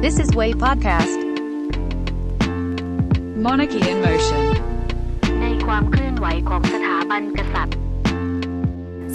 [0.00, 1.18] This is Way Podcast.
[3.44, 4.44] Monarchy in Motion.
[5.40, 7.76] ในความเคลื่อนไหวของสถาบันกษัตริย์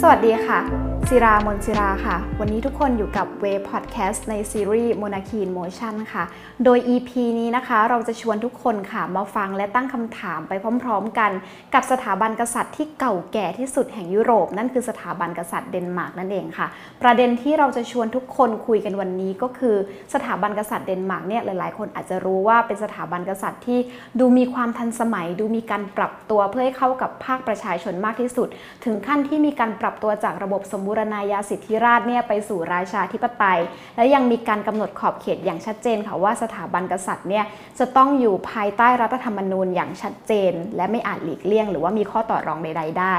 [0.00, 0.83] สวัสดีค่ะ
[1.16, 6.24] ศิรามนศิราค่ะ วันนี้ทุกคนอยู่กับเวพอดแคสต์ในซีรีส์ Monarchy in Motion ค่ะ
[6.64, 10.52] โดย EP นี้นะคะเราจะชวนทุกคนค่ะ มาฟังและตั้งคำถามไป
[10.82, 11.30] พร้อมๆกัน
[11.74, 16.66] กับสถาบันกษัตริย์ที่เก่าแก่ที่สุดแห่งยุโรป นั่นคือสถาบันกษัตริย์เดนมาร์กนั่นเองค่ะ
[17.02, 19.76] ประเด็นที่เราจะชวนทุกคนคุยกันวันนี้ก็คือ
[20.14, 23.78] สถาบันกษัตริย์เดนมาร์กเนี่ยหลายๆ คนอาจจะรู้ว่าเป็นสถาบันกษัตริย์ที่
[24.20, 28.48] ดูมีความทันสมัย ดูมีการปรับตัวเพื่อให้เข้ากับภาคประชาชนมากที่สุด
[28.84, 33.60] ถึงขั้นที่มีการปรับตัวจากระบบสมบูรณาญาสิทธิราชเนี่ยไปสู่ราชาธิปไตย
[33.96, 37.44] และยังมีการกำหนดขอบเขตอย่างชัดเจนค่ะว่าสถาบันกษัตริย์เนี่ย
[37.78, 43.16] จะต้องอยู่ภายใต้รัฐธรรมนูญอย่างชัดเจน และไม่อาจหลีกเลี่ยง หรือว่ามีข้อต่อรองใด ๆ ได้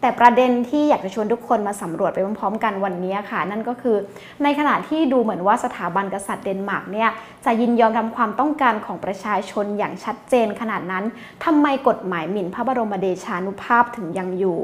[0.00, 3.96] แต่ประเด็นที่อยากจะชวนทุกคนมาสำรวจไปพร้อมๆ กันวันนี้ค่ะ นั่นก็คือ
[4.42, 7.10] ในขณะที่ดูเหมือนว่าสถาบันกษัตริย์เดนมาร์กเนี่ย
[7.44, 11.04] จะยินยอมทำความต้องการของประชาชนอย่างชัดเจนขนาดนั้น
[11.44, 14.58] ทำไมกฎหมายหมิ่นพระบรมเดชานุภาพถึงยังอยู่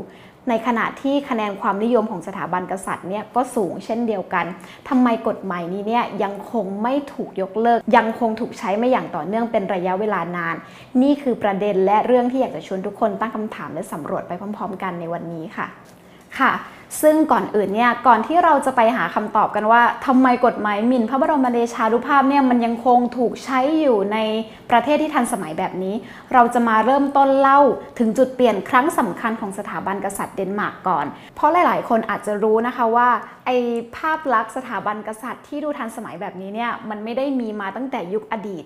[0.49, 4.47] ในขณะที่คะแนนความนิยมของสถาบันกษัตริย์เนี่ยก็สูงเช่นเดียวกัน
[4.89, 10.57] ทำไมกฎหมายนี้เนี่ยยังคงไม่ถูกยกเลิก ยังคงถูกใช้มาอย่างต่อเนื่องเป็นระยะเวลานาน
[11.03, 15.67] นี่คือประเด็นและเรื่องที่อยากจะชวนทุกคนตั้งคำถามและสำรวจไปพร้อม ๆ กันในวันนี้ค่ะ
[16.39, 16.53] ค่ะ
[17.03, 24.19] ซึ่งก่อนอื่นเนี่ยก่อนที่เราจะไปหาคำตอบกันว่าทำไมกฎหมายหมิ่นพระบรมเดชานุภาพเนี่ยมันยังคงถูกใช้อยู่ใน
[24.71, 25.95] ประเทศที่ทันสมัยแบบนี้
[26.33, 27.61] เราจะมาเริ่มต้นเล่า
[27.99, 33.09] ถึงจุดเปลี่ยนครั้งสำคัญของสถาบันกษัตริย์เดนมาร์กก่อน เพราะหลาย ๆ คนอาจจะรู้นะคะว่า
[33.47, 33.51] ไอ
[33.97, 38.65] ภาพลักษณ์สถาบันกษัตริย์ที่ดูทันสมัยแบบนี้เนี่ยมันไม่ได้มีมาตั้งแต่ยุคอดีต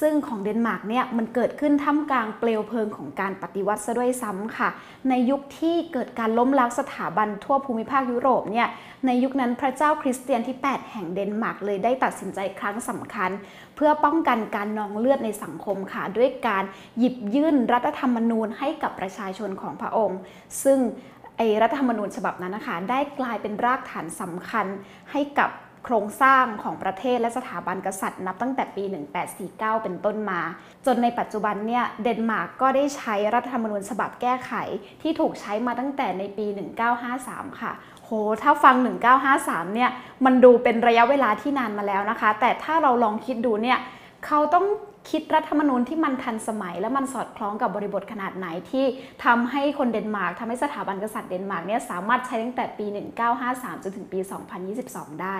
[0.00, 4.68] ซึ่งของเดนมาร์กเนี่ยมันเกิดขึ้นท่ามกลางเปลวเพลิงของการปฏิวัติซะด้วยซ้ำค่ะ
[5.08, 8.68] ในยุคที่เกิดการล้มล้างสถาบันทั่วภูมิภาคยุโรปเนี่ย
[9.06, 13.30] ในยุคนั้นพระเจ้าคริสเตียนที่ 8 แห่งเดนมาร์กเลยได้ตัดสินใจครั้งสำคัญ
[13.76, 16.64] เพื่อป้องกันการนองเลือดในสังคมค่ะ ด้วยการ
[16.98, 20.18] หยิบยื่นรัฐธรรมนูญให้กับประชาชนของพระองค์
[20.64, 20.78] ซึ่ง
[21.36, 24.66] ไอรัฐธรรมนูญฉบับนั้นนะคะ ได้กลายเป็นรากฐานสำคัญ
[25.12, 25.50] ให้กับ
[25.84, 28.84] โครงสร้างของประเทศและสถาบันกษัตริย์นับตั้งแต่ปี
[29.34, 30.40] 1849 เป็นต้นมา
[30.86, 34.52] จนในปัจจุบันเนี่ยเดนมาร์กก็ได้ใช้รัฐธรรมนูญฉบับแก้ไข
[35.02, 36.46] ที่ถูกใช้มาตั้งแต่ในปี
[37.02, 37.72] 1953 ค่ะ
[38.04, 38.10] โห
[38.42, 38.74] ถ้าฟัง
[39.24, 39.90] 1953 เนี่ย
[40.24, 43.78] มันดูเป็นระยะเวลาที่นานมาแล้วนะคะ แต่ถ้าเราลองคิดดูเนี่ย
[44.26, 44.66] เขาต้อง
[45.10, 48.84] คิดรัฐธรรมนูญที่มันทันสมัย และมันสอดคล้องกับบริบทขนาดไหนที่
[49.24, 52.86] ทำให้คนเดนมาร์กทำให้สถาบันกษัตริย์เดนมาร์กเนี่ยสามารถใช้ตั้งแต่ปี
[53.34, 54.18] 1953 จนถึงปี
[54.70, 55.38] 2022 ได้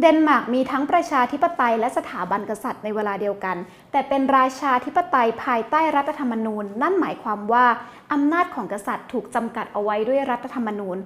[0.00, 3.56] เดนมาร์กมีทั้งประชาธิปไตยและสถาบันกษัตริย์ในเวลาเดียวกัน
[3.92, 7.66] แต่เป็นราชาธิปไตยภายใต้รัฐธรรมนูญ นั่นหมายความว่า
[8.12, 10.96] อำนาจของกษัตริย์ถูกจำกัดเอาไว้ด้วยรัฐธรรมนูญ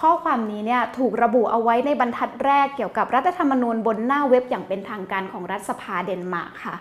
[0.00, 6.76] ข้อความนี้เนี่ยถูกระบุเอาไว้ในบรรทัดแรกเกี่ยวกับรัฐธรรมนูญบนหน้าเว็บอย่างเป็นทางการของรัฐสภาเดนมาร์กค่ะ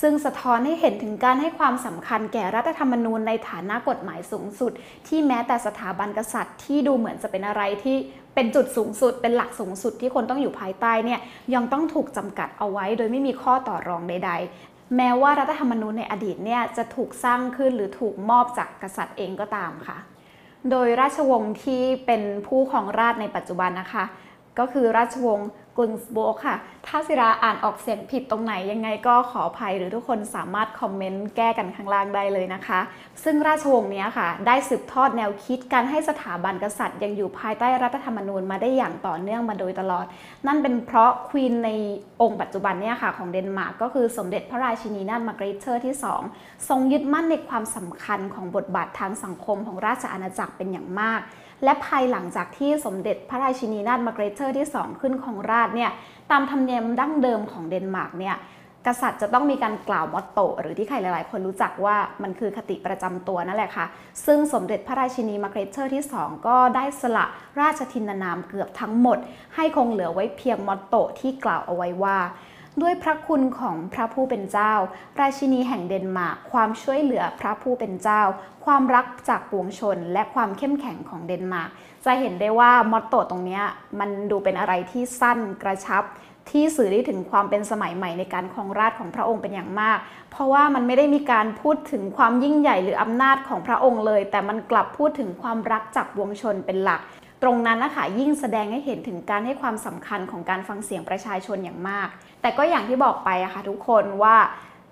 [0.00, 4.72] ซึ่งสะท้อนให้เห็นถึงการให้ความสำคัญแก่รัฐธรรมนูญในฐานะกฎหมายสูงสุด
[5.08, 7.96] ที่แม้แต่สถาบันกษัตริย์ที่ดูเหมือนจะเป็นอะไรที่
[8.34, 11.20] เป็นจุดสูงสุด เป็นหลักสูงสุดที่คนต้องอยู่ภายใต้เนี่ย
[11.54, 14.30] ยังต้องถูกจำกัดเอาไว้ โดยไม่มีข้อต่อรองใด
[14.62, 19.98] ๆ แม้ว่ารัฐธรรมนูญในอดีตเนี่ยจะถูกสร้างขึ้นหรือถูกมอบจากกษัตริย์เองก็ตามค่ะ
[20.70, 24.04] โดยราชวงศ์ที่เป็นผู้ครองราชในปัจจุบันนะคะ
[24.58, 26.56] ก็คือราชวงศ์กรุงสโบกค่ะ
[26.86, 32.80] ถ้าศิราอ่านออกเสียงผิดตรงไหนยังไงก็ขออภัยหรือทุกคนสามารถคอมเมนต์แก้กันข้างล่างได้เลยนะคะ
[33.24, 40.06] ซึ่งราชวงศ์นี้ค่ะ ได้สืบทอดแนวคิดการให้สถาบันกษัตริย์ ยังอยู่ภายใต้รัฐธรรมนูญมาได้อย่างต่อเนื่องมาโดยตลอด
[40.46, 41.70] นั่นเป็นเพราะควีนใน
[42.22, 45.94] องค์ปัจจุบันเนี่ยค่ะของเดนมาร์กก็คือสมเด็จพระราชินีนาถมาร์เกรเตอร์ที่
[46.30, 51.20] 2 ทรงยึดมั่นในความสำคัญของบทบาททางสังคมของราชอาณาจักรเป็นอย่างมาก
[51.64, 55.90] และภายหลังจากที่สมเด็จพระราชินีนาถมาร์เกรเธอที่ 2 ขึ้นครองราชย์เนี่ย
[56.30, 58.36] ตามธรรมเนียมดั้งเดิมของเดนมาร์กเนี่ย
[58.86, 63.86] กษัตริย์จะต้องมีการกล่าว motto หรือที่ใครหลาย ๆ คนรู้จักว่ามันคือคติประจำตัวนั่นแหละค่ะ
[64.26, 67.24] ซึ่งสมเด็จพระราชินีมาร์เกรเตอร์ที่ 2 ก็ได้สละ
[67.60, 69.18] ราชทินนามเกือบทั้งหมด
[69.54, 72.16] ให้คงเหลือไว้เพียง motto ที่กล่าวเอาไว้ว่า
[72.82, 74.72] ด้วยพระคุณของพระผู้เป็นเจ้า
[75.20, 78.22] ราชินีแห่งเดนมาร์กความช่วยเหลือพระผู้เป็นเจ้า
[78.64, 81.70] ความรักจากปวงชน และความเข้มแข็งของเดนมาร์ก
[82.04, 83.60] จะเห็นได้ว่า motto ตรงนี้
[83.98, 86.04] มันดูเป็นอะไรที่สั้นกระชับ
[86.50, 89.98] ที่สื่อได้ถึงความเป็นสมัยใหม่ในการครองราชของพระองค์เป็นอย่างมาก
[90.30, 97.00] เพราะว่ามันไม่ได้มีการพูดถึงความยิ่งใหญ่หรืออำนาจของพระองค์เลย แต่มันกลับพูดถึงความรักจากวงชนเป็นหลัก
[97.42, 102.08] ตรงนั้นนะคะยิ่งแสดงให้เห็นถึงการให้ความสำคัญของการฟังเสียงประชาชนอย่างมาก
[102.40, 104.36] แต่ก็อย่างที่บอกไปอะค่ะทุกคนว่า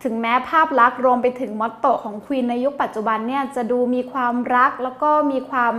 [0.05, 5.75] ถึงแม้ภาพลักษณ์รวมไปถึงมอตโตของควีนในยุคปัจจุบันเนี่ยจะดูมีความรักแล้วก็มีความ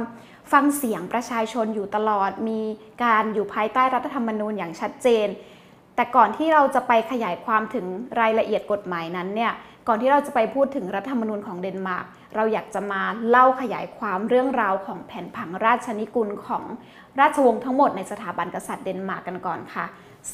[0.51, 2.59] ฟังเสียงประชาชนอยู่ตลอด มี
[3.03, 5.27] การอยู่ภายใต้รัฐธรรมนูญอย่างชัดเจน
[5.95, 7.85] แต่ก่อนที่เราจะไปขยายความถึง
[8.19, 9.51] รายละเอียดกฎหมายนั้นเนี่ย
[9.87, 16.63] ก่อนที่เราจะไปพูดถึงรัฐธรรมนูญของเดนมาร์ก เราอยากจะมาเล่าขยายความเรื่องราวของแผนผังราชนิกุลของ
[17.19, 19.85] ราชวงศ์ทั้งหมดในสถาบันกษัตริย์เดนมาร์กกันก่อนค่ะ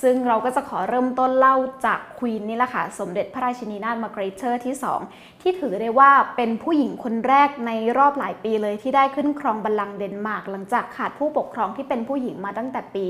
[0.01, 1.55] ซึ่งเราก็จะขอเริ่มต้นเล่า
[1.85, 4.75] จากควีนนี่แหละค่ะ สมเด็จพระราชินีนาถมาร์กเรเตอร์ที่
[5.07, 13.05] 2 ที่ถือได้ว่าเป็นผู้หญิงคนแรกในรอบหลายปีเลยที่ได้ขึ้นครองบัลลังก์เดนมาร์กหลังจากขาดผู้ปกครองที่เป็นผู้หญิงมาตั้งแต่ปี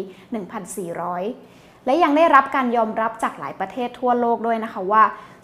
[0.62, 5.04] 1400 และยังได้รับการยอมรับจากหลายประเทศทั่วโลกด้วยนะคะว่า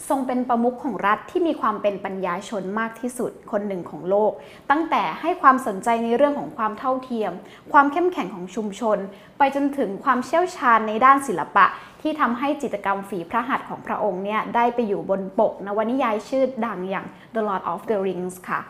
[0.10, 4.32] ทรงเป็นประมุขของรัฐที่มีความเป็นปัญญาชนมากที่สุดคนหนึ่งของโลก
[4.70, 7.32] ตั้งแต่ให้ความสนใจในเรื่องของความเท่าเทียม
[7.74, 8.98] ความเข้มแข็งของชุมชน
[9.38, 11.66] ไปจนถึงความเชี่ยวชาญในด้านศิลปะ
[12.02, 17.06] ที่ทำให้จิตรกรรมฝีพระหัตถ์ของพระองค์เนี่ยได้ไปอยู่บนปกนวนิยายชื่อดังอย่าง
[17.36, 18.62] The Lord of the Rings ค่ะ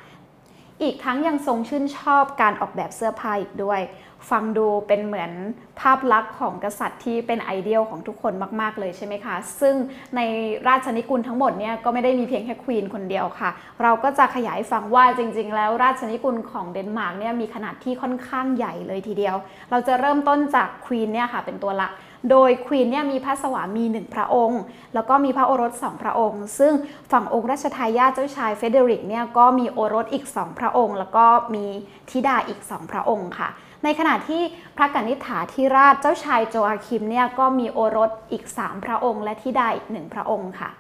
[0.84, 3.82] อีกทั้งยังทรงชื่นชอบการออกแบบเสื้อผ้าอีกด้วย
[4.30, 5.32] ฟังดูเป็นเหมือน
[5.80, 9.76] ภาพลักษณ์ของกษัตริย์ที่เป็นไอเดียลของทุกคนมาก ๆ เลยใช่ไหมคะ ซึ่ง
[10.16, 10.22] ใน
[10.68, 13.50] ราชนิกุลทั้งหมดเนี่ยก็ไม่ได้มีเพียงแค่ควีนคนเดียวค่ะ
[13.84, 19.36] เราก็จะขยายฟังว่าจริง ๆ แล้วราชนิกุลของเดนมาร์กเนี่ยมีขนาดที่ค่อนข้างใหญ่เลยทีเดียว
[19.72, 21.92] เราจะเริ่มต้นจากควีนเนี่ยค่ะเป็นตัวหลัก
[22.32, 24.62] โดยควีนเนี่ยมีพระสวามีหนึ่งพระองค์
[24.94, 26.74] แล้วก็มีพระโอรสสองพระองค์ ซึ่ง
[27.12, 31.26] ฝั่งองค์รัชทายาทเจ้าชายเฟเดริกเนี่ยก็มีโอรสอีกสองพระองค์ แล้วก็
[31.56, 31.66] มี
[32.10, 33.50] ธิดาอีกสองพระองค์ค่ะ
[33.84, 34.42] ในขณะที่
[34.78, 40.72] พระกนิษฐาธิราชเจ้าชายโจอาคิมเนี่ยก็มีโอรสอีก 3 พระองค์ และธิดาอีกหนึ่งพระองค์ค่ะ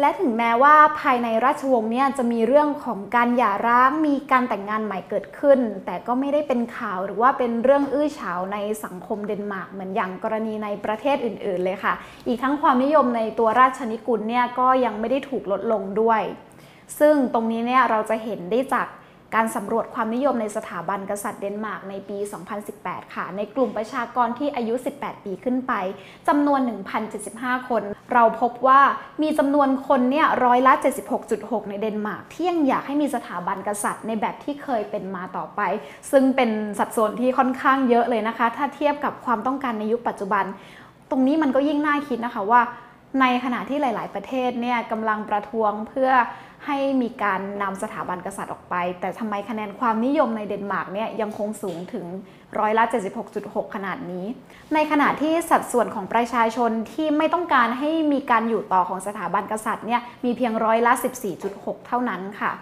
[0.00, 11.94] และถึงแม้ว่าภายในราชวงศ์เนี่ยจะมีเรื่องของการหย่าร้างมีการแต่งงานใหม่เกิดขึ้น แต่ก็ไม่ได้เป็นข่าวหรือว่าเป็นเรื่องอื้อฉาวในสังคมเดนมาร์กเหมือนอย่างกรณีในประเทศอื่น ๆ เลยค่ะ
[12.26, 16.22] อีกทั้งความนิยมในตัวราชนิกุลเนี่ยก็ยังไม่ได้ถูกลดลงด้วย
[16.98, 18.86] ซึ่งตรงนี้เนี่ยเราจะเห็นได้จาก
[19.36, 22.18] การสำรวจความนิยมในสถาบันกษัตริย์เดนมาร์กในปี
[22.66, 25.72] 2018 ค่ะ ในกลุ่มประชากรที่อายุ 18 ปีขึ้นไป
[26.28, 26.60] จำนวน
[27.14, 28.80] 1,075 คน เราพบว่า
[29.22, 30.72] มีจำนวนคนเนี่ยร้อยละ
[31.22, 35.60] 76.6 ในเดนมาร์กที่ยังอยากให้มีสถาบันกษัตริย์ในแบบที่เคยเป็นมาต่อไป
[36.10, 40.44] ซึ่งเป็นสัดส่วนที่ค่อนข้างเยอะเลยนะคะ ถ้าเทียบกับความต้องการในยุคปัจจุบัน
[41.10, 42.62] ตรงนี้มันก็ยิ่งน่าคิดนะคะว่า
[43.20, 46.10] ในขณะที่หลาย ๆ ประเทศเนี่ยกำลังประท้วงเพื่อ
[46.66, 52.06] ให้มีการนำสถาบันกษัตริย์ออกไป แต่ทำไมคะแนนความนิยมในเดนมาร์กเนี่ยยังคงสูงถึง
[52.58, 52.84] ร้อยละ
[53.28, 54.26] 76.6 ขนาดนี้
[54.74, 60.92] ในขณะที่สัดส่วนของประชาชนที่ไม่ต้องการให้มีการอยู่ต่อของสถาบันกษัตริย์เนี่ยมีเพียงร้อยละ
[61.40, 62.52] 14.6 เท่านั้นค่ะ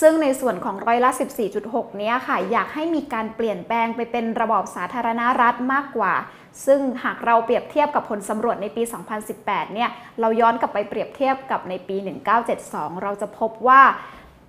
[0.00, 1.10] ซึ่งในส่วนของร้อยละ
[1.54, 6.14] 14.6 เนี้ยค่ะ อยากให้มีการเปลี่ยนแปลงไปเป็นระบอบสาธารณรัฐมากกว่า
[6.66, 8.82] ซึ่งหากเราเปรียบเทียบกับผลสำรวจในปี
[9.28, 9.90] 2018 เนี่ย
[10.20, 11.96] เราย้อนกลับไปเปรียบเทียบกับในปี
[12.50, 13.82] 1972 เราจะพบว่า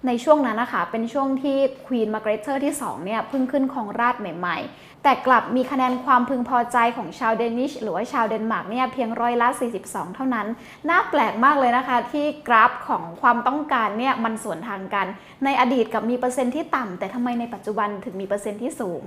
[0.07, 9.47] ในช่วงนั้นนะคะ เป็นช่วงที่ควีนมาร์เกรเตอร์ที่ 2 เนี่ยเพิ่งขึ้นครองราชย์ใหม่ ๆ แต่กลับมีคะแนนความพึงพอใจของชาว Danish หรือว่าชาวเดนมาร์กเนี่ยเพียงร้อยละ
[9.81, 10.47] 42 เท่านั้น
[10.89, 15.07] น่าแปลกมากเลยนะคะ ที่กราฟของความต้องการเนี่ยมันสวนทางกัน
[15.43, 19.03] ในอดีตกลับมีเปอร์เซ็นต์ที่ต่ำแต่ทำไมในปัจจุบันถึงมีเปอร์เซ็นต์ที่สูง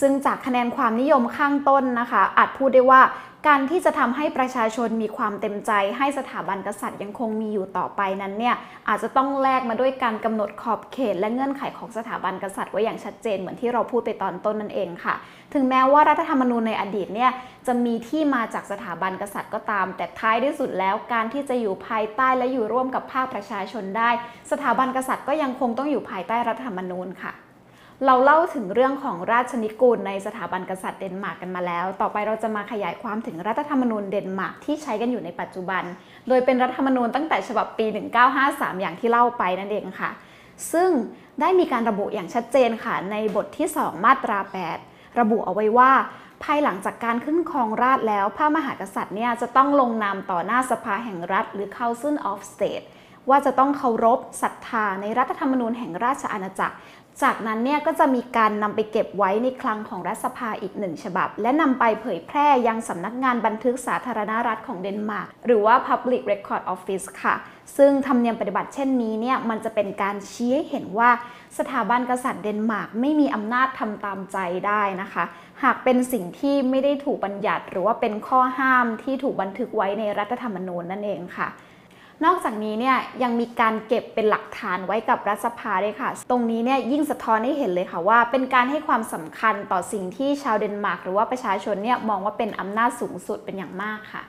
[0.00, 3.02] ซึ่งจากคะแนนความนิยมข้างต้นนะคะ อาจพูดได้ว่า
[3.50, 8.54] การที่จะทำให้ประชาชนมีความเต็มใจ ให้สถาบันกษัตริย์ยังคงมีอยู่ต่อไปนั้นเนี่ย
[8.88, 15.14] อาจจะต้องแลกมาด้วยการกำหนดขอบเขต และเงื่อนไขของสถาบันกษัตริย์ไว้อย่างชัดเจนเหมือนที่เราพูดไปตอนต้นนั่นเองค่ะ
[15.54, 17.30] ถึงแม้ว่ารัฐธรรมนูญในอดีตเนี่ย
[17.66, 24.10] จะมีที่มาจากสถาบันกษัตริย์ก็ตาม แต่ท้ายที่สุดแล้วการที่จะอยู่ภายใต้และอยู่ร่วมกับภาคประชาชนได้
[24.50, 27.32] สถาบันกษัตริย์ก็ยังคงต้องอยู่ภายใต้รัฐธรรมนูญค่ะ
[28.06, 35.82] เราเล่าถึงเรื่องของราชนิกูลในสถาบันกษัตริย์เดนมาร์กกันมาแล้ว ต่อไปเราจะมาขยายความถึงรัฐธรรมนูญเดนมาร์กที่ใช้กันอยู่ในปัจจุบัน
[36.28, 37.86] โดยเป็นรัฐธรรมนูญตั้งแต่ฉบับปี
[38.34, 40.10] 1953 อย่างที่เล่าไปนั่นเองค่ะ
[40.72, 40.90] ซึ่ง
[41.40, 44.38] ได้มีการระบุอย่างชัดเจนค่ะในบทที่ 2 มาตรา
[44.78, 45.92] 8 ระบุเอาไว้ว่า
[46.44, 52.86] ภายหลังจากการขึ้นครองราชแล้ว พระมหากษัตริย์เนี่ยจะต้องลงนามต่อหน้าสภาแห่งรัฐ หรือ Council of State
[53.28, 56.76] ว่าจะต้องเคารพศรัทธาในรัฐธรรมนูญแห่งราชอาณาจักร
[57.22, 67.34] จากนั้นเนี่ยก็จะมีการนำไปเก็บไว้ในคลังของรัฐสภาอีกหนึ่งฉบับ และนำไปเผยแพร่ยังสำนักงานบันทึกสาธารณรัฐของเดนมาร์กหรือว่า Public Record Office ค่ะ
[67.76, 71.10] ซึ่งธรรมเนียมปฏิบัติเช่นนี้เนี่ยมันจะเป็นการชี้ให้เห็นว่า
[71.58, 75.24] สถาบันกษัตริย์เดนมาร์กไม่มีอำนาจทำตามใจได้นะคะ
[75.62, 81.48] หากเป็นสิ่งที่ไม่ได้ถูกบัญญัติ หรือว่าเป็นข้อห้ามที่ถูกบันทึกไว้ในรัฐธรรมนูญนั่นเองค่ะ
[82.24, 94.22] นอกจากนี้เนี่ยยังมีการเก็บเป็นหลักฐานไว้กับรัฐสภาด้วยค่ะ ตรงนี้เนี่ยยิ่งสะท้อนให้เห็นเลยค่ะว่า เป็นการให้ความสำคัญต่อสิ่งที่ชาวเดนมาร์กหรือว่าประชาชนเนี่ยมองว่าเป็นอำนาจสูงสุดเป็นอย่างมากค่ะ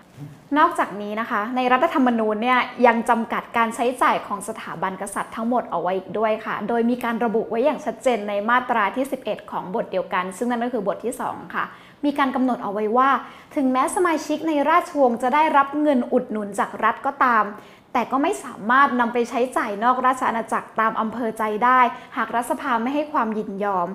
[0.57, 11.65] นอกจากนี้นะคะ ในรัฐธรรมนูญเนี่ยยังจำกัดการใช้จ่ายของสถาบันกษัตริย์ทั้งหมดเอาไว้อีกด้วยค่ะ โดยมีการระบุไว้อย่างชัดเจนในมาตราที่ 11 ของบทเดียวกัน ซึ่งนั่นก็คือบทที่ 2 ค่ะ
[12.05, 13.09] มีการกำหนดเอาไว้ว่า
[13.55, 17.43] ถึงแม้สมาชิกในราชวงศ์จะได้รับเงินอุดหนุนจากรัฐก็ตาม
[17.95, 21.79] แต่ก็ไม่สามารถนำไปใช้จ่ายนอกราชอาณาจักรตามอำเภอใจได้
[22.17, 23.87] หากรัฐสภาไม่ให้ความยินยอม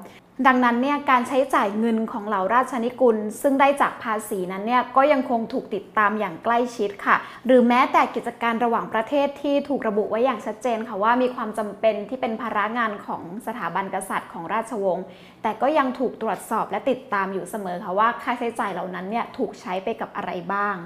[0.46, 7.16] ดังนั้นเนี่ยการใช้จ่ายเงินของเหล่าราชนิกุล ซึ่งได้จากภาษีนั้นเนี่ยก็ยังคงถูกติดตามอย่างใกล้ชิดค่ะ
[7.46, 15.04] หรือแม้แต่กิจการระหว่างประเทศที่ถูกระบุไว้อย่างชัดเจนค่ะว่ามีความจำเป็นที่เป็นภาระงานของสถาบันกษัตริย์ของราชวงศ์
[15.42, 20.76] แต่ก็ยังถูกตรวจสอบและติดตามอยู่เสมอค่ะว่าค่าใช้จ่ายเหล่านั้นเนี่ยถูกใช้ไปกับอะไรบ้าง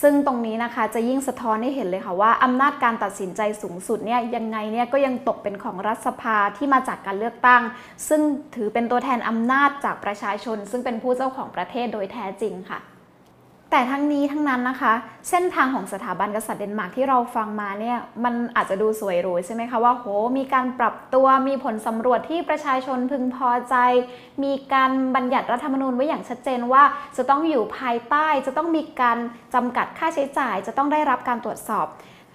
[0.00, 7.62] ซึ่งตรงนี้นะคะจะยิ่งสะท้อนให้เห็นเลยค่ะว่าอำนาจการตัดสินใจสูงสุดเนี่ยยังไงเนี่ยก็ยังตกเป็นของรัฐสภาที่มาจากการเลือกตั้ง
[8.08, 8.20] ซึ่ง
[8.56, 12.80] ถือเป็นตัวแทนอำนาจจากประชาชน ซึ่งเป็นผู้เจ้าของประเทศโดยแท้จริงค่ะ
[13.74, 14.92] แต่ทั้งนี้ทั้งนั้นนะคะ
[15.30, 20.04] เส้นทางของสถาบันกษัตริย์เดนมาร์กที่เราฟังมาเนี่ยมันอาจจะดูสวยหรูใช่ไหมคะว่าโห
[20.38, 23.76] มีการปรับตัวมีผลสำรวจที่ประชาชนพึงพอใจ
[24.44, 26.82] มีการบัญญัติรัฐธรรมนูญไว้อย่างชัดเจนว่า
[27.16, 29.18] จะต้องอยู่ภายใต้ จะต้องมีการ
[29.54, 31.86] จำกัดค่าใช้จ่าย จะต้องได้รับการตรวจสอบ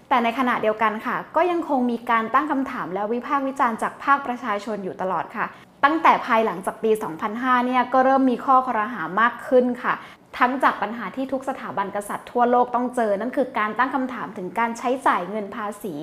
[0.10, 5.48] แต่ในขณะเดียวกันค่ะ ก็ยังคงมีการตั้งคำถามและวิพากษ์วิจารณ์จากภาคประชาชนอยู่ตลอดค่ะ
[5.84, 6.92] ตั้งแต่ภายหลังจากปี
[7.30, 9.94] 2005 เนี่ยก็เริ่มมีข้อคอรหามากขึ้นค่ะ
[10.38, 15.94] ทั้งจากปัญหาที่ทุกสถาบันกษัตริย์ทั่วโลกต้องเจอ นั่นคือการตั้งคำถามถึงการใช้จ่ายเงินภาษี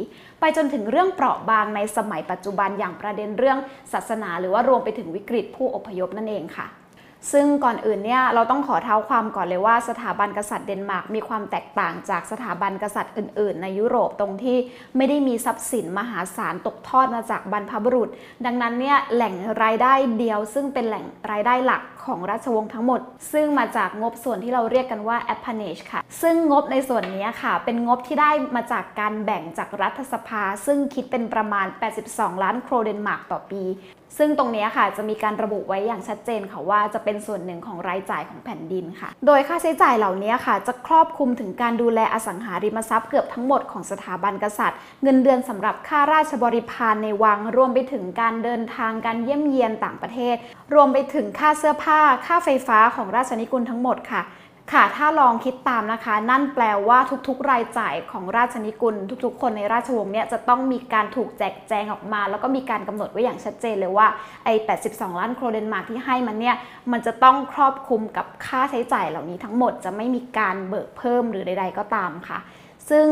[0.41, 3.59] ไปจนถึงเรื่องเปราะบางในสมัยปัจจุบันอย่างประเด็นเรื่อง
[3.93, 6.69] ศาสนา หรือว่ารวมไปถึงวิกฤตผู้อพยพนั่นเองค่ะ
[7.33, 14.57] ซึ่งก่อนอื่นเนี่ยเราต้องขอเท้าความก่อนเลยว่าสถาบันกษัตริย์เดนมาร์กมีความแตกต่างจากสถาบันกษัตริย์อื่น ๆ ในยุโรปตรงที่
[14.97, 18.09] ไม่ได้มีทรัพย์สินมหาศาลตกทอดมาจากบรรพบุรุษ
[18.45, 23.01] ดังนั้นเนี่ยแหล่งรายได้เดียวซึ่งเป็นแหล่งรายได้หลัก ของราชวงศ์ทั้งหมด
[23.33, 31.67] ซึ่งมาจากงบส่วนที่เราเรียกกันว่า appanage ค่ะ ซึ่งงบในส่วนนี้ค่ะ เป็นงบที่ได้มาจากการแบ่งจากรัฐสภา ซึ่งคิดเป็นประมาณ
[32.05, 33.63] 82 ล้านโครเดนมาร์กต่อปี
[34.19, 50.37] ซึ่งตรงนี้ค่ะจะมีการระบุไว้อย่างชัดเจนค่ะว่าจะเป็นส่วนหนึ่งของรายจ่ายของแผ่นดินค่ะ โดยค่าใช้จ่ายเหล่านี้ค่ะ จะครอบคลุมถึงการดูแลอสังหาริมทรัพย์เกือบทั้งหมดของสถาบันกษัตริย์ เงินเดือนสำหรับค่าราชบริพารในวัง รวมไปถึงการเดินทางการเยี่ยมเยียนต่างประเทศ
[50.75, 54.23] รวมไปถึงค่าเสื้อผ้า ค่าไฟฟ้าของราชนิกุลทั้งหมดค่ะ
[54.73, 58.95] ค่ะ ถ้าลองคิดตามนะคะ นั่นแปลว่าทุกๆ รายจ่ายของราชนิกุล
[59.25, 64.07] ทุกๆ คนในราชวงศ์เนี่ยจะต้องมีการถูกแจกแจงออกมา แล้วก็มีการกำหนดไว้อย่างชัดเจนเลยว่า
[64.45, 64.55] ไอ้
[64.87, 66.57] 82 ล้านโครเดนมาร์กที่ให้มันเนี่ย
[66.93, 72.39] มันจะต้องครอบคลุมกับค่าใช้จ่ายเหล่านี้ทั้งหมดจะไม่มีการเบิกเพิ่มหรือใด ๆ ก็ตามค่ะ
[72.91, 73.07] ซึ่ง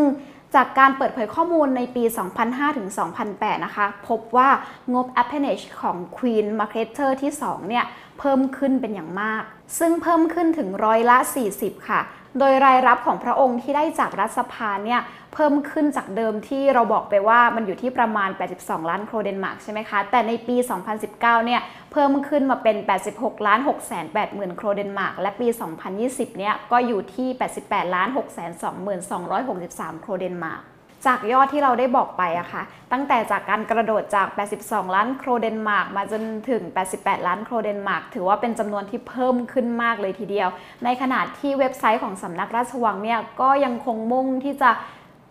[0.55, 2.05] จากการเปิดเผยข้อมูลในปี
[2.41, 2.89] 2005ถึง
[3.27, 4.49] 2008 นะคะ พบว่า
[4.95, 7.85] งบ appanage ของ Queen Marketer ที่ 2 เนี่ย
[8.19, 9.43] เพิ่มขึ้นเป็นอย่างมาก
[9.79, 11.19] ซึ่งเพิ่มขึ้นถึงร้อยละ
[11.55, 12.01] 40 ค่ะ
[12.39, 15.01] โดยรายรับของพระองค์ที่ได้จากรัฐสภาเนี่ย
[15.35, 20.57] เพิ่มขึ้นจากเดิมที่เราบอกไปว่ามันอยู่ที่ประมาณ 82 ล้านโครเดนมาร์กใช่ไหมคะ แต่ในปี
[21.01, 21.61] 2019 เนี่ย
[21.93, 22.77] เพิ่มขึ้นมาเป็น
[23.13, 25.49] 86 ล้าน6 8 0 0 0 0โครเดนมาร์ก และปี
[25.93, 27.29] 2020 เนี่ยก็อยู่ที่
[27.61, 29.11] 88 ล้าน6 2 2
[29.41, 30.63] 263 โครนเดนมาร์ก
[31.07, 34.29] จากยอดที่เราได้บอกไปอะค่ะ ตั้งแต่จากการกระโดดจาก
[34.61, 36.63] 82 ล้านโครนเดนมาร์กมาจนถึง
[36.95, 40.49] 88 ล้านโครนเดนมาร์กถือว่าเป็นจำนวนที่เพิ่มขึ้นมากเลยทีเดียว
[40.85, 44.71] ในขณะที่เว็บไซต์ของสำนักราชวังเนี่ยก็ยังคงมุ่งที่จะ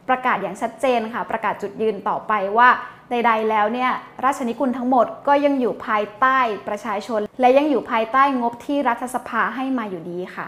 [0.10, 2.70] ประกาศอย่างชัดเจนค่ะ ประกาศจุดยืนต่อไปว่า
[3.12, 3.92] ใดๆแล้วเนี่ย
[4.25, 6.38] ราชนิกุลทั้งหมดก็ยังอยู่ภายใต้
[6.68, 10.48] ประชาชน และยังอยู่ภายใต้งบที่รัฐสภาให้มาอยู่ดีค่ะ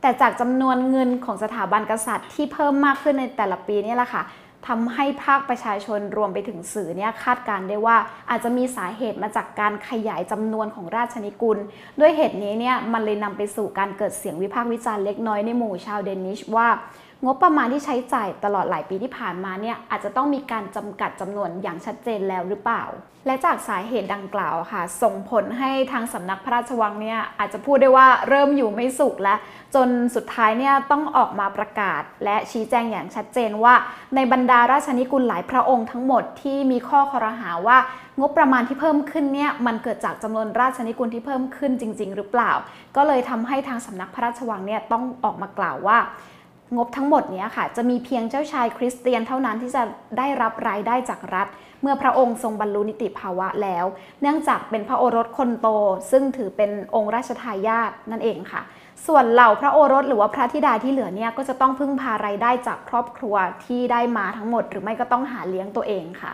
[0.00, 4.22] แต่จากจำนวนเงินของสถาบันกษัตริย์ที่เพิ่มมากขึ้นในแต่ละปีนี่แหละค่ะ
[4.68, 7.96] ทำให้ภาคประชาชนรวมไปถึงสื่อเนี่ยคาดการได้ว่า
[8.30, 11.58] อาจจะมีสาเหตุมาจากการขยายจำนวนของราชนิกุล
[12.00, 16.68] ด้วยเหตุนี้เนี่ยมันเลยนำไปสู่การเกิดเสียงวิพากษ์วิจารณ์เล็กน้อยในหมู่ชาวเดนิชว่า
[17.24, 22.84] งบประมาณที่ใช้จ่ายตลอดหลายปีที่ผ่านมาเนี่ยอาจจะต้องมีการจำกัดจำนวนอย่างชัดเจนแล้วหรือเปล่า
[23.26, 29.38] และจากสาเหตุดังกล่าวค่ะ ส่งผลให้ทางสำนักพระราชวังเนี่ยอาจจะพูดได้ว่าเริ่มอยู่ไม่สุขแล้ว
[29.74, 33.74] จนสุดท้ายเนี่ยต้องออกมาประกาศ และชี้แจงอย่างชัดเจนว่า
[34.14, 37.78] ในบรรดาราชนิกุลหลายพระองค์ทั้งหมดที่มีข้อคอรหาว่า
[38.20, 42.52] งบประมาณที่เพิ่มขึ้นเนี่ยมันเกิดจากจำนวนราชนิกุลที่เพิ่มขึ้นจริง ๆ หรือเปล่า
[42.96, 45.98] ก็เลยทำให้ทางสำนักพระราชวังเนี่ยต้องออกมากล่าวว่า
[46.76, 49.82] งบทั้งหมดนี้ค่ะ จะมีเพียงเจ้าชายคริสเตียนเท่านั้นที่จะ
[50.18, 51.46] ได้รับรายได้จากรัฐ
[51.82, 53.84] เมื่อพระองค์ทรงบรรลุนิติภาวะแล้ว
[54.20, 55.68] เนื่องจากเป็นพระโอรสคนโต
[56.10, 58.62] ซึ่งถือเป็นองค์ราชทายาทนั่นเองค่ะ
[59.06, 66.32] ส่วนเหล่าพระโอรสหรือว่าพระธิดาที่เหลือเนี่ยก็จะต้องพึ่งพารายได้จากครอบครัวที่ได้มาทั้งหมด หรือไม่ก็ต้องหาเลี้ยงตัวเองค่ะ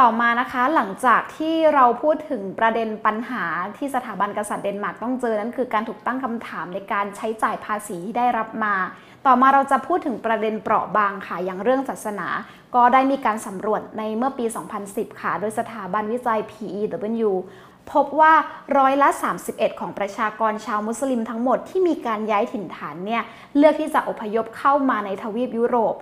[0.00, 3.44] ต่อมานะคะหลังจากที่เราพูดถึงประเด็นปัญหา
[3.76, 8.74] ที่สถาบันกษัตริย์เดนมาร์กต้องเจอ นั่นคือการถูกตั้งคำถามในการใช้จ่ายภาษีที่ได้รับมา
[9.26, 12.28] ต่อมาเราจะพูดถึงประเด็นเปราะบางค่ะอย่างเรื่องศาสนา
[12.74, 14.44] ก็ได้มีการสำรวจในเมื่อปี
[14.82, 17.30] 2010 ค่ะ โดยสถาบันวิจัย PEW
[17.92, 18.32] พบว่า
[18.78, 19.08] ร้อยละ
[19.44, 23.22] 31 ของประชากรชาวมุสลิมทั้งหมดที่มีการย้ายถิ่นฐานเนี่ย
[23.56, 25.94] เลือกที่จะอพยพเข้ามาในทวีปยุโรป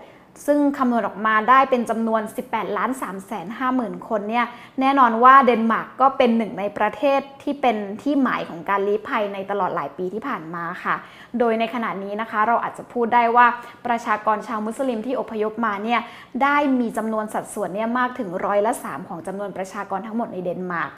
[0.46, 4.46] ซึ่งคำนวณออกมาได้เป็นจำนวน 18 ล้าน3แสน5หมื่นคนเนี่ย
[4.80, 10.94] แน่นอนว่าเดนมาร์กก็เป็นหนึ่งในประเทศที่เป็นที่หมายของการลี้ภัยในตลอดหลายปีที่ผ่านมาค่ะ
[11.38, 13.46] โดยในขณะนี้นะคะเราอาจจะพูดได้ว่า
[13.86, 16.00] ประชากรชาวมุสลิมที่อพยพมาเนี่ย
[16.42, 20.90] ได้มีจำนวนสัดส่วนเนี่ยมากถึงร้อยละ 3 ของจำนวนประชากรทั้งหมดในเดนมาร์ก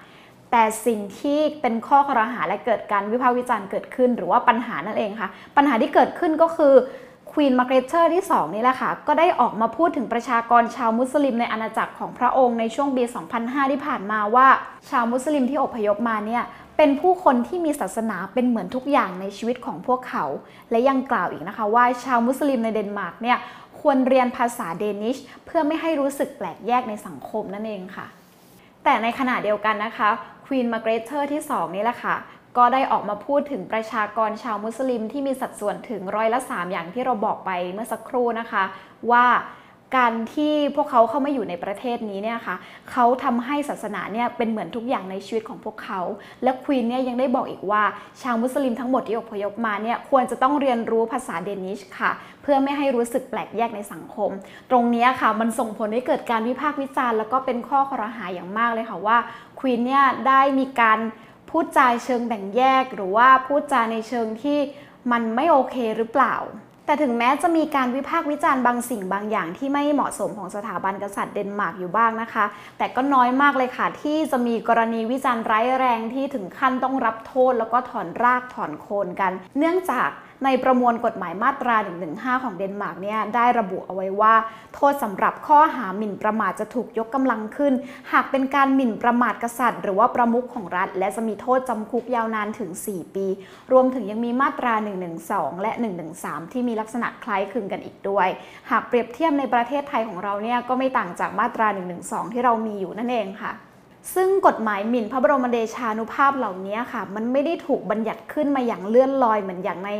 [0.50, 6.74] แต่สิ่งที่เป็นข้อครหาและเกิดการวิพากษ์วิจารณ์เกิดขึ้น หรือว่าปัญหานั่นเองค่ะ ปัญหาที่เกิดขึ้นก็คือ
[7.34, 13.04] Queen Margrethe ที่2นี่แหละค่ะ ก็ได้ออกมาพูดถึงประชากรชาวมุสลิมในอาณาจักรของพระองค์ในช่วงปี
[13.36, 14.46] 2005 ที่ผ่านมาว่า
[14.90, 16.42] ชาวมุสลิมที่อพยพมาเนี่ย
[16.76, 20.24] เป็นผู้คนที่มีศาสนาเป็นเหมือนทุกอย่างในชีวิตของพวกเขา
[20.70, 23.38] และยังกล่าวอีกนะคะว่าชาวมุสลิมในเดนมาร์กเนี่ย
[23.80, 25.16] ควรเรียนภาษา Danish
[25.46, 28.06] เพื่อไม่ให้รู้สึกแปลกแยกในสังคมนั่นเองค่ะ
[28.84, 30.08] แต่ในขณะเดียวกันนะคะ
[30.46, 32.16] Queen Margrethe ที่ 2 นี่แหละค่ะ
[32.56, 38.62] ก็ได้ออกมาพูดถึงประชากรชาวมุสลิมที่มีสัดส่วนถึงร้อยละ 3 อย่างที่เราบอกไปเมื่อสักครู่นะคะ
[39.10, 39.26] ว่า
[39.96, 42.56] การที่พวกเขาเข้ามาอยู่ในประเทศนี้เนี่ยค่ะ
[42.90, 46.00] เขาทำให้ศาสนาเนี่ยเป็นเหมือนทุกอย่างในชีวิตของพวกเขา
[46.42, 47.82] และควีนเนี่ยยังได้บอกอีกว่า
[48.22, 52.10] ชาวมุสลิมทั้งหมดที่อพยพมาเนี่ยควรจะต้องเรียนรู้ภาษาเดนิชค่ะ
[52.42, 54.30] เพื่อไม่ให้รู้สึกแปลกแยกในสังคม
[54.70, 59.16] ตรงนี้ค่ะมันส่งผลให้เกิดการวิพากษ์วิจารณ์แล้วก็เป็นข้อคอรหาอย่างมากเลยค่ะว่า
[59.60, 60.98] ควีนเนี่ยได้มีการ
[61.56, 64.58] พูดจาเชิงแบ่งแยก หรือว่าพูดจาในเชิงที่
[65.12, 66.34] มันไม่โอเคหรือเปล่า
[66.86, 72.44] แต่ถึงแม้จะมีการวิพากษ์วิจารณ์บางสิ่งบางอย่างที่ไม่เหมาะสมของสถาบันกษัตริย์เดนมาร์กอยู่บ้างนะคะ
[72.78, 80.08] แต่ก็น้อยมากเลยค่ะ ที่จะมีกรณีวิจารณ์ร้ายแรงที่ถึงขั้นต้องรับโทษ แล้วก็ถอนรากถอนโคนกัน เนื่องจาก
[80.44, 81.76] ในประมวลกฎหมายมาตรา
[82.10, 84.34] 115 ของเดนมาร์กเนี่ยได้ระบุเอาไว้ว่า
[84.74, 87.72] โทษสำหรับข้อหาหมิ่นประมาทจะถูกยกกำลังขึ้น
[88.12, 93.26] หากเป็นการหมิ่นประมาทกษัตริย์ หรือว่าประมุขของรัฐ และจะมีโทษจำคุกยาวนานถึง 4 ปี
[93.72, 94.74] รวมถึงยังมีมาตรา
[95.18, 95.72] 112 และ
[96.12, 98.28] 113 ที่มีลักษณะคล้ายคลึงกันอีกด้วย
[98.70, 101.66] หากเปรียบเทียบในประเทศไทยของเราเนี่ยก็ไม่ต่างจากมาตรา
[102.00, 103.52] 112 ที่เรามีอยู่นั่นเองค่ะ
[104.14, 109.90] ซึ่งกฎหมายหมิ่นพระบรมเดชานุภาพเหล่านี้ค่ะ มันไม่ได้ถูกบัญญัติขึ้นมาอย่างเลื่อนลอยเหมือนอย่างใน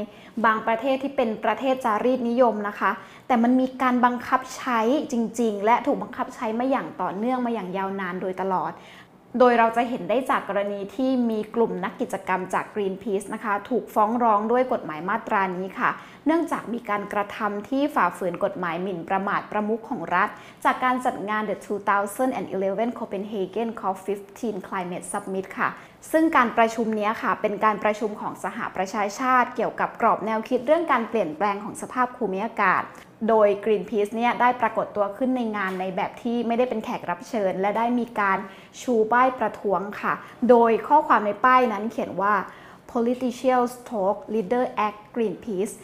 [0.44, 2.90] บางประเทศที่เป็นประเทศจารีตนิยมนะคะ
[3.26, 4.80] แต่มันมีการบังคับใช้
[5.12, 8.72] จริง ๆ และถูกบังคับใช้มาอย่างต่อเนื่องมาอย่างยาวนานโดยตลอด
[9.38, 15.90] โดยเราจะเห็นได้จากกรณีที่มีกลุ่มนักกิจกรรมจาก Greenpeace นะคะ ถูกฟ้องร้องด้วยกฎหมายมาตรานี้ค่ะ
[16.26, 20.28] เนื่องจากมีการกระทำที่ฝ่าฝืนกฎหมายหมิ่นประมาทประมุขของรัฐ
[20.64, 21.56] จากการจัดงาน The
[22.28, 25.68] 2011 Copenhagen COP15 Climate Summit ค่ะ
[26.12, 32.82] ซึ่งการประชุมนี้ค่ะ เป็นการประชุมของสหประชาชาติ เกี่ยวกับกรอบแนวคิดเรื่องการเปลี่ยนแปลงของสภาพภูมิอากาศ
[33.28, 38.38] โดย Greenpeace เนี่ยได้ปรากฏตัวขึ้นในงานในแบบที่ไม่ได้เป็นแขกรับเชิญ และได้มีการ
[38.80, 40.14] ชูป้ายประท้วงค่ะ
[40.50, 42.34] โดยข้อความในป้ายนั้นเขียนว่า
[42.92, 45.74] politicians talk leaders act Greenpeace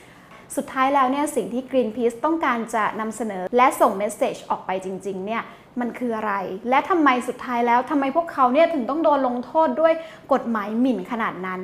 [0.56, 5.42] สุดท้ายแล้วเนี่ยสิ่งที่ Greenpeace ต้องการจะนำเสนอและส่ง message ออกไปจริงๆเนี่ย
[5.80, 6.34] มันคืออะไร
[6.70, 9.92] และทำไมสุดท้ายแล้วทำไมพวกเขาเนี่ยถึงต้องโดนลงโทษด้วย
[10.32, 11.62] กฎหมายหมิ่นขนาดนั้น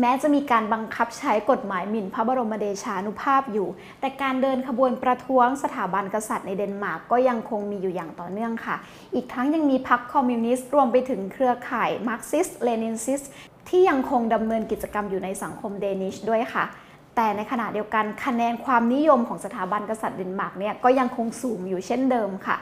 [0.00, 3.68] แม้จะมีการบังคับใช้กฎหมายหมิ่นพระบรมเดชานุภาพอยู่
[4.00, 8.76] แต่การเดินขบวนประท้วงสถาบันกษัตริย์ในเดนมาร์กก็ยังคงมีอยู่อย่างต่อเนื่องค่ะ
[9.14, 13.20] อีกทั้งยังมีพรรคคอมมิวนิสต์รวมไปถึงเครือข่าย Marxist-Leninist
[13.68, 16.64] ที่ยังคงดำเนินกิจกรรมอยู่ในสังคม Danish ด้วยค่ะ
[17.16, 22.56] แต่ในขณะเดียวกันคะแนนความนิยมของสถาบันกษัตริย์เดนมาร์กเนี่ยก็ยังคงสูงอยู่เช่นเดิมค่ะ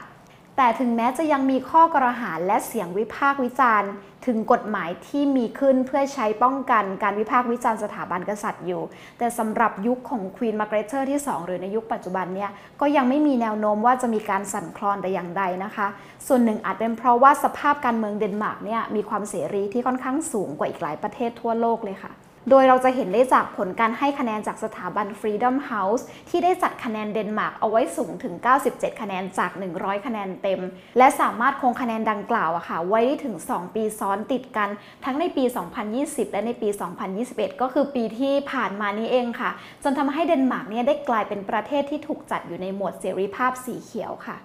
[0.57, 3.89] แต่ถึงแม้จะยังมีข้อครหาและเสียงวิพากษ์วิจารณ์
[4.25, 8.81] ถึงกฎหมายที่มีขึ้นเพื่อใช้ป้องกันการวิพากษ์วิจารณ์สถาบันกษัตริย์อยู่
[9.17, 15.87] แต่สำหรับยุคของ Queen Margrethe ที่ 2 หรือในยุคปัจจุบันเนี่ยก็ยังไม่มีแนวโน้มว่าจะมีการสั่นคลอนแต่อย่างใดนะคะ
[16.27, 22.11] ส่วนหนึ่งอาจเป็นเพราะว่าสภาพการเมืองเดนมาร์กเนี่ยมีความเสรีที่ค่อนข้างสูงกว่าอีกหลายประเทศทั่วโลกเลยค่ะ
[22.49, 28.33] โดยเราจะเห็นได้จากผลการให้คะแนนจากสถาบัน Freedom House ที่ได้จัดคะแนนเดนมาร์กเอาไว้สูงถึง
[28.67, 30.61] 97 คะแนนจาก 100 คะแนนเต็ม
[30.97, 34.69] และสามารถคงคะแนนดังกล่าวอะค่ะ ไว้ได้ถึง 2 ปีซ้อนติดกัน
[35.05, 35.43] ทั้งในปี
[35.89, 36.69] 2020 และในปี
[37.15, 39.49] 2021 ก็คือปีที่ผ่านมานี้เองค่ะ
[39.83, 44.37] จนทำให้เดนมาร์กเนี่ยได้กลายเป็นประเทศที่ถูกจัดอยู่ในหมวดเสรีภาพสีเขียวค่ะ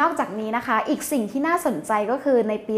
[0.00, 2.76] นอกจากนี้นะคะ อีกสิ่งที่น่าสนใจก็คือในปี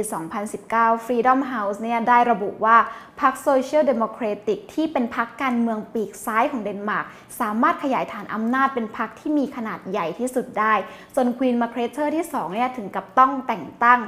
[0.53, 2.77] 2019 Freedom House เนี่ยได้ระบุว่า
[3.21, 7.07] พรรค Social Democratic ที่เป็นพรรคการเมืองปีกซ้ายของเดนมาร์ก
[7.41, 10.75] สามารถขยายฐานอำนาจเป็นพรรคที่มีขนาดใหญ่ที่สุดได้
[11.17, 14.01] จน Queen Margrethe ที่2เนี่ยถึงกับต้องแต่งตั้ง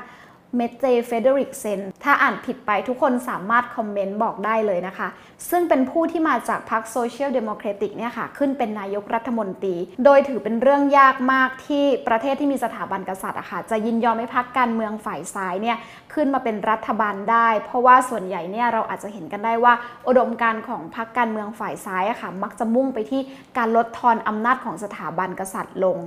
[0.57, 5.09] Mette Frederiksen ถ้าอ่านผิดไปทุกคนสามารถ comment บอกได้เลยนะคะ
[5.51, 15.77] ซึ่งเป็นผู้ที่มาจากพรรค Social Democratic เนี่ยค่ะ ขึ้นเป็นนายกรัฐมนตรี โดยถือเป็นเรื่องยากมากที่ประเทศที่มีสถาบันกษัตริย์อะค่ะ จะยินยอมให้พรรคการเมืองฝ่ายซ้ายเนี่ย
[16.15, 19.73] ขึ้นมาเป็นรัฐบาลได้ เพราะว่าส่วนใหญ่เนี่ยเราอาจจะเห็นกันได้ว่า
[20.09, 23.21] อุดมการณ์ของพรรคการเมืองฝ่ายซ้ายอะค่ะ มักจะมุ่งไปที่
[23.59, 25.99] การลดทอนอำนาจของสถาบันกษัตริย์ลง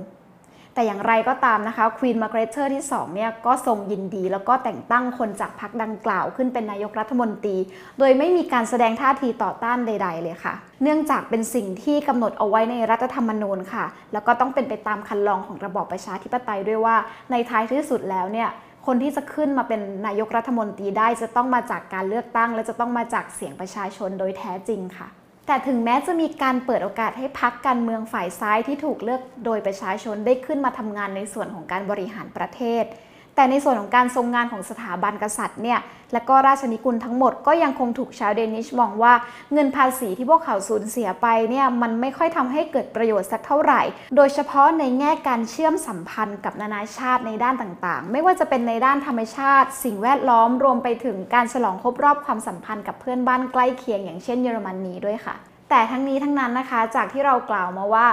[0.74, 7.56] แต่อย่างไรก็ตามนะคะ Queen Margrethe ที่2เนี่ยก็ทรงยินดี แล้วก็แต่งตั้งคนจากพรรคดังกล่าวขึ้นเป็นนายกรัฐมนตรี
[7.98, 16.96] โดยไม่มีการแสดงท่าทีต่อต้านใด ๆ เลยค่ะ เนื่องจากเป็นสิ่งที่กำหนดเอาไว้ในรัฐธรรมนูญค่ะ แล้วก็ต้องเป็นไปตามคันลองของระบอบประชาธิปไตยด้วยว่า
[17.30, 18.48] ในท้ายที่สุดแล้วเนี่ย
[18.86, 25.08] คนที่จะขึ้นมาเป็นนายกรัฐมนตรีได้จะต้องมาจากการเลือกตั้ง และจะต้องมาจากเสียงประชาชนโดยแท้จริงค่ะ
[25.46, 32.84] แต่ถึงแม้จะมีการเปิดโอกาสให้พักการเมืองฝ่ายซ้ายที่ถูกเลือกโดยประชาชนได้ขึ้นมาทำงานในส่วนของการบริหารประเทศ
[33.34, 35.80] แต่ในส่วนของการทรงงานของสถาบันกษัตริย์เนี่ย
[36.12, 39.12] และก็ราชนิกุลทั้งหมดก็ยังคงถูกชาว Danish มองว่า
[39.52, 43.80] เงินภาษีที่พวกเขาสูญเสียไปเนี่ยมันไม่ค่อยทำให้เกิดประโยชน์สักเท่าไหร่
[44.16, 55.34] โดยเฉพาะในแง่การเชื่อมสัมพันธ์กับนานาชาติในด้านต่างๆ ไม่ว่าจะเป็นในด้านธรรมชาติ สิ่งแวดล้อมรวมไปถึงการฉลองครบรอบความสัมพันธ์กับเพื่อนบ้านใกล้เคียงอย่างเช่นเยอรมนีด้วยค่ะ
[55.70, 58.06] แต่ทั้งนี้ทั้งนั้นนะคะจากที่เรากล่าวมาว่า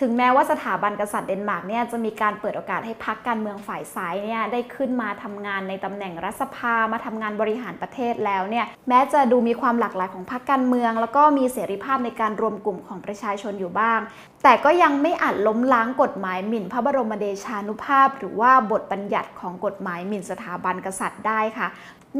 [0.00, 14.00] ถึงแม้ว่าสถาบันกษัตริย์เดนมาร์กเนี่ยจะมีการเปิดโอกาสให้พรรคการเมืองฝ่ายซ้ายเนี่ยได้ขึ้นมาทำงานในตำแหน่งรัฐสภามาทำงานบริหารประเทศแล้วเนี่ยแม้จะดูมีความหลากหลายของพรรคการเมือง แล้วก็มีเสรีภาพในการรวมกลุ่มของประชาชนอยู่บ้าง
[14.42, 21.68] แต่ก็ยังไม่อาจล้มล้างกฎหมายหมิ่นพระบรมเดชานุภาพ หรือว่าบทบัญญัติของกฎหมายหมิ่นสถาบันกษัตริย์ได้ค่ะ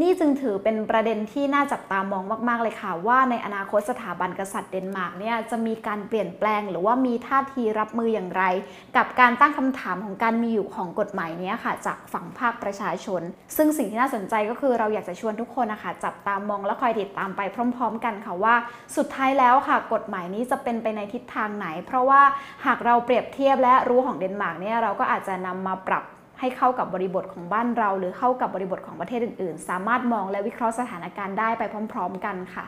[0.00, 8.44] นี่จึงถือเป็นประเด็นที่น่าจับตามองมาก ๆ เลยค่ะ ว่าในอนาคตสถาบันกษัตริย์เดนมาร์กเนี่ยจะมีการเปลี่ยนแปลง หรือว่ามีท่าทีรับมืออย่างไร
[8.96, 13.22] กับการตั้งคำถามของการมีอยู่ของกฎหมายนี้ค่ะ จากฝั่งภาคประชาชน
[13.56, 18.54] ซึ่งสิ่งที่น่าสนใจก็คือเราอยากจะชวนทุกคนนะคะจับตามองและคอยติดตามไปพร้อม ๆ กันค่ะว่า
[18.96, 22.22] สุดท้ายแล้วค่ะ กฎหมายนี้จะเป็นไปในทิศทางไหน เพราะว่า
[22.66, 26.04] หากเราเปรียบเทียบและเรียนรู้ของเดนมาร์กเนี่ยเราก็อาจจะนำมาปรับ
[26.40, 32.64] ให้เข้ากับบริบทของบ้านเรา หรือเข้ากับบริบทของประเทศอื่น ๆ สามารถมองและวิเคราะห์สถานการณ์ได้ไปพร้อม ๆ กันค่ะ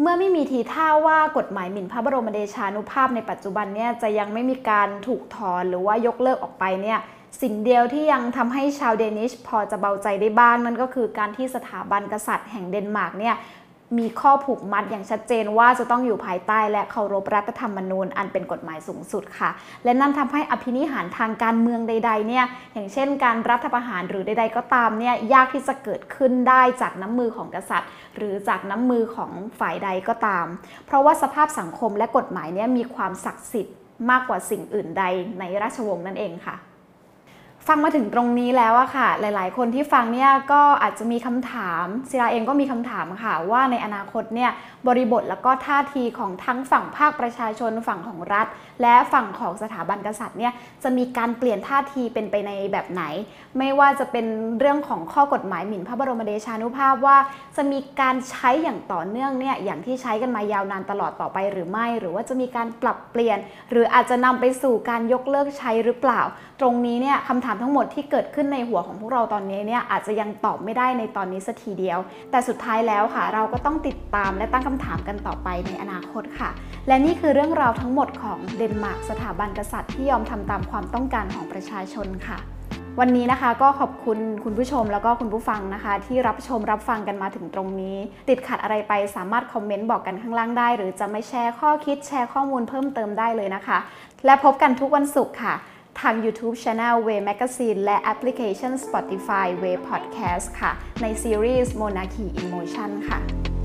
[0.00, 6.98] เมื่อไม่มีทีท่าว่ากฎหมายหมิ่นพระบรมเดชานุภาพในปัจจุบันเนี่ยจะยังไม่มีการถูกถอนหรือว่ายกเลิกออกไปเนี่ย
[7.42, 13.34] สิ่งเดียวที่ยังทำให้ชาว Danish พอจะเบาใจได้บ้างนั่นก็คือการที่สถาบันกษัตริย์แห่งเดนมาร์กเนี่ย
[13.98, 19.50] มีข้อผูกมัดอย่างชัดเจนว่าจะต้องอยู่ภายใต้และเคารพรัฐธรรมนูญอันเป็นกฎหมายสูงสุดค่ะ
[19.84, 30.46] และนั่นทำให้อภินิหารทางการเมืองใด ๆ เนี่ย อย่างเช่นการรัฐประหารหรือใด ๆ ก็ตามเนี่ย ยากที่จะเกิดขึ้นได้จากน้ำมือของกษัตริย์ หรือจากน้ำมือของฝ่ายใดก็ตาม
[30.86, 33.76] เพราะว่าสภาพสังคมและกฎหมายเนี่ยมีความศักดิ์สิทธิ์
[34.10, 35.04] มากกว่าสิ่งอื่นใด
[35.38, 36.56] ในราชวงศ์นั่นเองค่ะ
[37.68, 44.50] ฟังมาถึงตรงนี้แล้วอะค่ะ หลาย ๆ คนที่ฟังเนี่ยก็อาจจะมีคำถามศิลาเองก็มีคำถามค่ะ ว่าในอนาคตเนี่ย
[44.86, 48.46] บริบทแล้วก็ท่าทีของทั้งฝั่งภาคประชาชนฝั่งของรัฐ
[48.82, 50.52] และฝั่งของสถาบันกษัตริย์เนี่ย
[50.82, 53.02] จะมีการเปลี่ยนท่าทีเป็นไปในแบบไหน
[53.58, 54.26] ไม่ว่าจะเป็น
[54.58, 57.16] เรื่องของข้อกฎหมายหมิ่นพระบรมเดชานุภาพว่า
[57.56, 63.38] จะมีการใช้อย่างต่อเนื่องเนี่ยอย่างที่ใช้กันมายาวนานตลอดต่อไปหรือไม่ หรือว่าจะมีการปรับเปลี่ยน
[63.70, 66.20] หรืออาจจะนำไปสู่การยกเลิกใช้หรือเปล่า
[66.60, 71.98] ตรงนี้เนี่ยคำถามทั้งหมดที่เกิดขึ้นในหัวของพวกเราตอนนี้เนี่ยอาจจะยังตอบไม่ได้ในตอนนี้สักทีเดียว
[72.30, 76.50] แต่สุดท้ายแล้วค่ะ เราก็ต้องติดตามและตั้งคำถามกันต่อไปในอนาคตค่ะ
[76.88, 82.38] และนี่คือเรื่องราวทั้งหมดของเดนมาร์กสถาบันกษัตริย์ที่ยอมทำตามความต้องการของประชาชนค่ะ
[83.00, 87.96] วันนี้นะคะก็ขอบคุณคุณผู้ชมแล้วก็คุณผู้ฟังนะคะ ที่รับชมรับฟังกันมาถึงตรงนี้
[88.28, 93.78] ติดขัดอะไรไปสามารถคอมเมนต์บอกกันข้างล่างได้ หรือจะไม่แชร์ข้อคิดแชร์ข้อมูลเพิ่มเติมได้เลยนะคะ
[94.26, 95.54] และพบกันทุกวันศุกร์ค่ะ
[96.00, 103.57] ทาง YouTube Channel Way Magazine และแอปพลิเคชัน Spotify Way Podcast ค่ะ ในซีรีส์ Monarchy in Motion ค่ะ